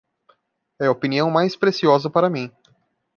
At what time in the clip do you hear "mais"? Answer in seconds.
1.29-1.55